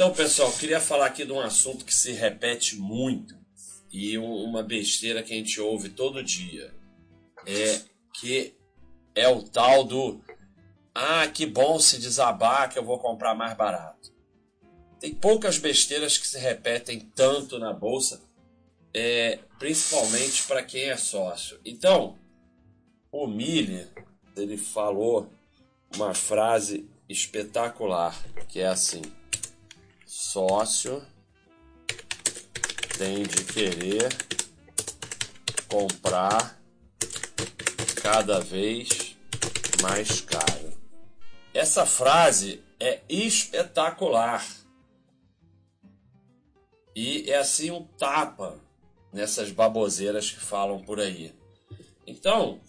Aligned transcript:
Então, 0.00 0.14
pessoal, 0.14 0.50
queria 0.52 0.80
falar 0.80 1.04
aqui 1.04 1.26
de 1.26 1.32
um 1.32 1.40
assunto 1.40 1.84
que 1.84 1.94
se 1.94 2.12
repete 2.12 2.74
muito 2.74 3.36
e 3.92 4.16
uma 4.16 4.62
besteira 4.62 5.22
que 5.22 5.34
a 5.34 5.36
gente 5.36 5.60
ouve 5.60 5.90
todo 5.90 6.24
dia. 6.24 6.72
É 7.44 7.82
que 8.14 8.54
é 9.14 9.28
o 9.28 9.42
tal 9.42 9.84
do 9.84 10.18
ah, 10.94 11.28
que 11.28 11.44
bom 11.44 11.78
se 11.78 11.98
desabar 11.98 12.72
que 12.72 12.78
eu 12.78 12.82
vou 12.82 12.98
comprar 12.98 13.34
mais 13.34 13.54
barato. 13.54 14.10
Tem 14.98 15.14
poucas 15.14 15.58
besteiras 15.58 16.16
que 16.16 16.26
se 16.26 16.38
repetem 16.38 17.00
tanto 17.14 17.58
na 17.58 17.74
bolsa, 17.74 18.22
é, 18.94 19.38
principalmente 19.58 20.44
para 20.44 20.62
quem 20.62 20.84
é 20.88 20.96
sócio. 20.96 21.60
Então, 21.62 22.18
o 23.12 23.26
Miller, 23.26 23.86
ele 24.34 24.56
falou 24.56 25.30
uma 25.94 26.14
frase 26.14 26.88
espetacular, 27.06 28.18
que 28.48 28.60
é 28.60 28.66
assim: 28.66 29.02
sócio 30.10 31.06
tem 32.98 33.22
de 33.22 33.44
querer 33.44 34.08
comprar 35.68 36.60
cada 38.02 38.40
vez 38.40 39.16
mais 39.80 40.20
caro. 40.20 40.72
Essa 41.54 41.86
frase 41.86 42.60
é 42.80 43.02
espetacular. 43.08 44.44
E 46.96 47.30
é 47.30 47.38
assim 47.38 47.70
um 47.70 47.84
tapa 47.84 48.58
nessas 49.12 49.52
baboseiras 49.52 50.28
que 50.28 50.40
falam 50.40 50.82
por 50.82 50.98
aí. 50.98 51.32
Então, 52.04 52.60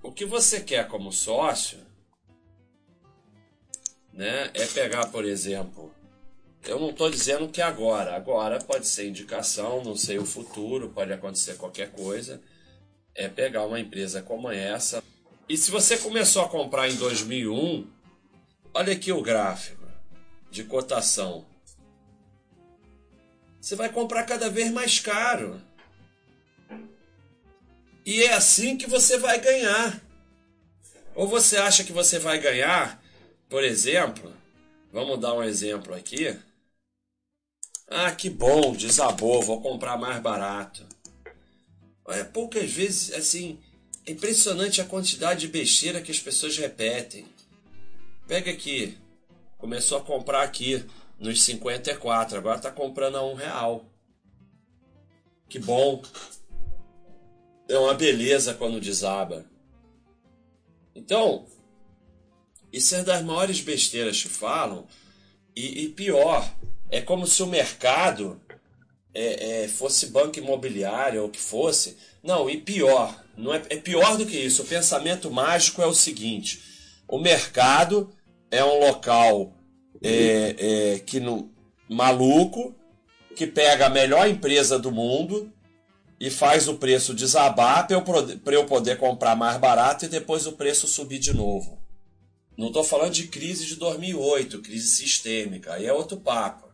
o 0.00 0.12
que 0.12 0.24
você 0.24 0.60
quer 0.60 0.86
como 0.86 1.12
sócio, 1.12 1.80
né, 4.12 4.52
é 4.54 4.64
pegar, 4.66 5.08
por 5.10 5.24
exemplo, 5.24 5.92
eu 6.66 6.80
não 6.80 6.90
estou 6.90 7.10
dizendo 7.10 7.48
que 7.48 7.60
agora, 7.60 8.14
agora 8.16 8.58
pode 8.58 8.86
ser 8.86 9.08
indicação, 9.08 9.82
não 9.84 9.96
sei 9.96 10.18
o 10.18 10.24
futuro, 10.24 10.90
pode 10.90 11.12
acontecer 11.12 11.56
qualquer 11.56 11.90
coisa, 11.90 12.40
é 13.14 13.28
pegar 13.28 13.66
uma 13.66 13.78
empresa 13.78 14.22
como 14.22 14.50
essa. 14.50 15.02
E 15.48 15.56
se 15.56 15.70
você 15.70 15.98
começou 15.98 16.42
a 16.42 16.48
comprar 16.48 16.88
em 16.88 16.96
2001, 16.96 17.86
olha 18.72 18.92
aqui 18.92 19.12
o 19.12 19.22
gráfico 19.22 19.84
de 20.50 20.64
cotação. 20.64 21.44
Você 23.60 23.76
vai 23.76 23.88
comprar 23.88 24.24
cada 24.24 24.48
vez 24.48 24.70
mais 24.70 25.00
caro. 25.00 25.60
E 28.04 28.22
é 28.22 28.34
assim 28.34 28.76
que 28.76 28.86
você 28.86 29.16
vai 29.16 29.40
ganhar. 29.40 30.02
Ou 31.14 31.26
você 31.26 31.56
acha 31.56 31.84
que 31.84 31.92
você 31.92 32.18
vai 32.18 32.38
ganhar, 32.38 33.02
por 33.48 33.64
exemplo, 33.64 34.32
vamos 34.92 35.18
dar 35.18 35.34
um 35.34 35.42
exemplo 35.42 35.94
aqui. 35.94 36.36
Ah, 37.86 38.12
que 38.12 38.30
bom, 38.30 38.72
desabou, 38.72 39.42
vou 39.42 39.60
comprar 39.60 39.96
mais 39.96 40.20
barato. 40.20 40.86
Olha, 42.04 42.24
poucas 42.24 42.70
vezes, 42.70 43.12
assim, 43.12 43.58
é 44.06 44.12
impressionante 44.12 44.80
a 44.80 44.84
quantidade 44.84 45.40
de 45.40 45.48
besteira 45.48 46.02
que 46.02 46.10
as 46.10 46.18
pessoas 46.18 46.56
repetem. 46.56 47.26
Pega 48.26 48.50
aqui, 48.50 48.98
começou 49.58 49.98
a 49.98 50.04
comprar 50.04 50.42
aqui 50.42 50.84
nos 51.18 51.42
54, 51.42 52.38
agora 52.38 52.56
está 52.56 52.70
comprando 52.70 53.16
a 53.16 53.24
um 53.24 53.34
real. 53.34 53.84
Que 55.48 55.58
bom. 55.58 56.02
É 57.68 57.78
uma 57.78 57.94
beleza 57.94 58.54
quando 58.54 58.80
desaba. 58.80 59.46
Então, 60.94 61.46
isso 62.72 62.94
é 62.94 63.02
das 63.02 63.22
maiores 63.22 63.60
besteiras 63.60 64.22
que 64.22 64.28
falam. 64.28 64.86
E, 65.56 65.84
e 65.84 65.88
pior, 65.88 66.52
é 66.94 67.00
como 67.00 67.26
se 67.26 67.42
o 67.42 67.46
mercado 67.46 68.40
é, 69.12 69.64
é, 69.64 69.68
fosse 69.68 70.06
banco 70.06 70.38
imobiliário 70.38 71.22
ou 71.22 71.26
o 71.26 71.30
que 71.30 71.40
fosse. 71.40 71.96
Não, 72.22 72.48
e 72.48 72.56
pior, 72.56 73.20
não 73.36 73.52
é, 73.52 73.60
é 73.68 73.76
pior 73.76 74.16
do 74.16 74.24
que 74.24 74.36
isso. 74.36 74.62
O 74.62 74.66
pensamento 74.66 75.28
mágico 75.28 75.82
é 75.82 75.86
o 75.86 75.92
seguinte: 75.92 76.62
o 77.08 77.18
mercado 77.18 78.14
é 78.48 78.64
um 78.64 78.78
local 78.78 79.52
é, 80.00 80.54
é, 80.94 80.98
que 81.00 81.18
no, 81.18 81.52
maluco 81.88 82.72
que 83.34 83.46
pega 83.46 83.86
a 83.86 83.90
melhor 83.90 84.28
empresa 84.28 84.78
do 84.78 84.92
mundo 84.92 85.52
e 86.20 86.30
faz 86.30 86.68
o 86.68 86.76
preço 86.76 87.12
desabar 87.12 87.88
para 87.88 87.96
eu, 87.96 88.04
eu 88.52 88.66
poder 88.66 88.98
comprar 88.98 89.34
mais 89.34 89.58
barato 89.58 90.04
e 90.04 90.08
depois 90.08 90.46
o 90.46 90.52
preço 90.52 90.86
subir 90.86 91.18
de 91.18 91.34
novo. 91.34 91.76
Não 92.56 92.68
estou 92.68 92.84
falando 92.84 93.12
de 93.12 93.26
crise 93.26 93.66
de 93.66 93.74
2008, 93.74 94.62
crise 94.62 94.90
sistêmica, 94.90 95.74
aí 95.74 95.86
é 95.86 95.92
outro 95.92 96.18
papo. 96.18 96.73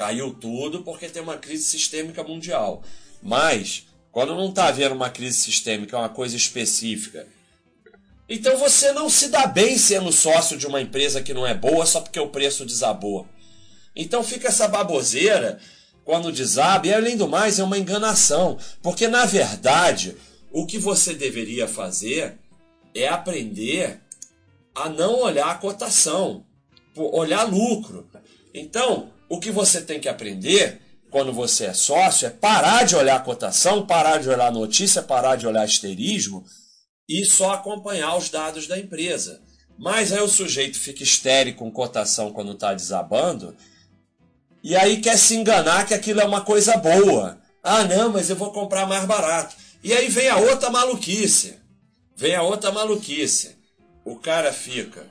Caiu 0.00 0.32
tudo 0.32 0.82
porque 0.82 1.10
tem 1.10 1.20
uma 1.20 1.36
crise 1.36 1.64
sistêmica 1.64 2.24
mundial. 2.24 2.82
Mas, 3.22 3.86
quando 4.10 4.34
não 4.34 4.48
está 4.48 4.68
havendo 4.68 4.94
uma 4.94 5.10
crise 5.10 5.38
sistêmica, 5.38 5.94
é 5.94 6.00
uma 6.00 6.08
coisa 6.08 6.34
específica. 6.34 7.28
Então 8.26 8.56
você 8.56 8.92
não 8.92 9.10
se 9.10 9.28
dá 9.28 9.46
bem 9.46 9.76
sendo 9.76 10.10
sócio 10.10 10.56
de 10.56 10.66
uma 10.66 10.80
empresa 10.80 11.22
que 11.22 11.34
não 11.34 11.46
é 11.46 11.52
boa 11.52 11.84
só 11.84 12.00
porque 12.00 12.18
o 12.18 12.30
preço 12.30 12.64
desabou. 12.64 13.28
Então 13.94 14.24
fica 14.24 14.48
essa 14.48 14.66
baboseira 14.66 15.60
quando 16.02 16.32
desaba, 16.32 16.86
e 16.86 16.94
além 16.94 17.14
do 17.14 17.28
mais 17.28 17.58
é 17.58 17.62
uma 17.62 17.76
enganação, 17.76 18.56
porque 18.82 19.06
na 19.06 19.26
verdade 19.26 20.16
o 20.50 20.64
que 20.64 20.78
você 20.78 21.12
deveria 21.12 21.68
fazer 21.68 22.38
é 22.94 23.06
aprender 23.06 24.00
a 24.74 24.88
não 24.88 25.20
olhar 25.20 25.50
a 25.50 25.56
cotação, 25.56 26.46
olhar 26.96 27.42
lucro. 27.42 28.08
Então, 28.54 29.12
o 29.30 29.38
que 29.38 29.52
você 29.52 29.80
tem 29.80 30.00
que 30.00 30.08
aprender 30.08 30.80
quando 31.08 31.32
você 31.32 31.66
é 31.66 31.72
sócio 31.72 32.26
é 32.26 32.30
parar 32.30 32.84
de 32.84 32.96
olhar 32.96 33.16
a 33.16 33.20
cotação, 33.20 33.86
parar 33.86 34.18
de 34.18 34.28
olhar 34.28 34.48
a 34.48 34.50
notícia, 34.50 35.02
parar 35.02 35.36
de 35.36 35.46
olhar 35.46 35.62
asterismo 35.62 36.44
e 37.08 37.24
só 37.24 37.52
acompanhar 37.52 38.16
os 38.16 38.28
dados 38.28 38.66
da 38.66 38.76
empresa. 38.76 39.40
Mas 39.78 40.12
aí 40.12 40.20
o 40.20 40.28
sujeito 40.28 40.78
fica 40.78 41.04
histérico 41.04 41.60
com 41.60 41.70
cotação 41.70 42.32
quando 42.32 42.52
está 42.52 42.74
desabando 42.74 43.56
e 44.62 44.76
aí 44.76 45.00
quer 45.00 45.16
se 45.16 45.36
enganar 45.36 45.86
que 45.86 45.94
aquilo 45.94 46.20
é 46.20 46.24
uma 46.24 46.42
coisa 46.42 46.76
boa. 46.76 47.40
Ah, 47.62 47.84
não, 47.84 48.10
mas 48.10 48.28
eu 48.28 48.36
vou 48.36 48.52
comprar 48.52 48.86
mais 48.86 49.04
barato. 49.04 49.54
E 49.82 49.92
aí 49.92 50.08
vem 50.08 50.28
a 50.28 50.36
outra 50.36 50.70
maluquice. 50.70 51.56
Vem 52.16 52.34
a 52.34 52.42
outra 52.42 52.70
maluquice. 52.70 53.56
O 54.04 54.16
cara 54.16 54.52
fica. 54.52 55.06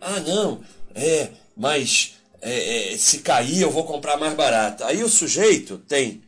Ah, 0.00 0.20
não, 0.20 0.62
é, 0.94 1.30
mas 1.56 2.14
é, 2.40 2.92
é, 2.92 2.96
se 2.96 3.18
cair 3.18 3.62
eu 3.62 3.70
vou 3.70 3.84
comprar 3.84 4.16
mais 4.16 4.34
barato. 4.34 4.84
Aí 4.84 5.02
o 5.02 5.08
sujeito 5.08 5.78
tem 5.78 6.22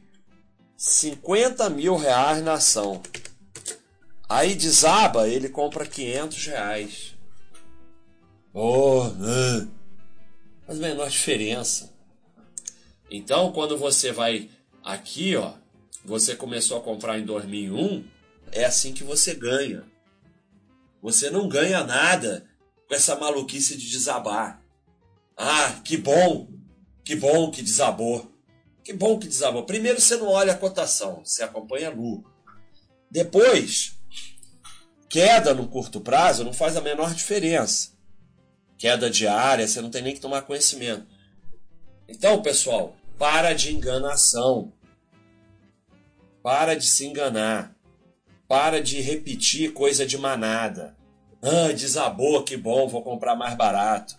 50 0.77 1.69
mil 1.71 1.97
reais 1.97 2.43
na 2.43 2.55
ação. 2.55 3.03
Aí 4.29 4.55
desaba, 4.55 5.29
ele 5.29 5.49
compra 5.49 5.87
500 5.87 6.47
reais. 6.47 7.15
Oh, 8.53 9.11
faz 10.67 10.79
a 10.79 10.83
menor 10.83 11.09
diferença. 11.09 11.93
Então, 13.11 13.53
quando 13.53 13.79
você 13.79 14.13
vai 14.13 14.51
aqui, 14.85 15.35
ó, 15.37 15.55
você 16.05 16.37
começou 16.37 16.79
a 16.79 16.83
comprar 16.83 17.19
em 17.19 17.25
2001, 17.25 18.05
é 18.53 18.65
assim 18.65 18.93
que 18.93 19.05
você 19.05 19.35
ganha. 19.35 19.85
Você 21.03 21.31
não 21.31 21.49
ganha 21.49 21.85
nada 21.85 22.47
com 22.87 22.95
essa 22.95 23.17
maluquice 23.17 23.77
de 23.77 23.89
desabar. 23.89 24.63
Ah, 25.41 25.81
que 25.85 25.97
bom, 25.97 26.49
que 27.05 27.15
bom 27.15 27.49
que 27.53 27.63
desabou. 27.63 28.35
Que 28.83 28.93
bom 28.93 29.19
que 29.21 29.29
desabou. 29.29 29.65
Primeiro 29.65 30.01
você 30.01 30.17
não 30.17 30.27
olha 30.27 30.53
a 30.53 30.59
cotação, 30.59 31.23
você 31.25 31.45
acompanha 31.45 31.91
lucro. 31.91 32.33
Depois, 33.09 33.97
queda 35.09 35.55
no 35.55 35.69
curto 35.69 36.01
prazo 36.01 36.43
não 36.43 36.53
faz 36.53 36.77
a 36.77 36.81
menor 36.81 37.15
diferença. 37.15 37.91
Queda 38.77 39.09
diária, 39.09 39.67
você 39.67 39.81
não 39.81 39.91
tem 39.91 40.03
nem 40.03 40.15
que 40.15 40.21
tomar 40.21 40.43
conhecimento. 40.43 41.07
Então, 42.09 42.43
pessoal, 42.43 42.97
para 43.17 43.53
de 43.53 43.73
enganação. 43.73 44.73
Para 46.43 46.75
de 46.75 46.87
se 46.87 47.07
enganar. 47.07 47.77
Para 48.49 48.83
de 48.83 49.01
repetir 49.01 49.73
coisa 49.73 50.05
de 50.05 50.19
manada. 50.19 50.97
Ah, 51.41 51.73
desabou, 51.73 52.43
que 52.43 52.57
bom, 52.57 52.89
vou 52.89 53.03
comprar 53.03 53.37
mais 53.37 53.55
barato. 53.55 54.17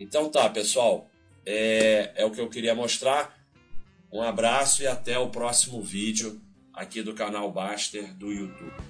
Então 0.00 0.30
tá, 0.30 0.48
pessoal. 0.48 1.08
É, 1.44 2.12
é 2.16 2.24
o 2.24 2.30
que 2.30 2.40
eu 2.40 2.48
queria 2.48 2.74
mostrar. 2.74 3.38
Um 4.10 4.22
abraço 4.22 4.82
e 4.82 4.86
até 4.86 5.18
o 5.18 5.28
próximo 5.28 5.80
vídeo 5.82 6.40
aqui 6.72 7.02
do 7.02 7.14
canal 7.14 7.52
Baster 7.52 8.12
do 8.14 8.32
YouTube. 8.32 8.89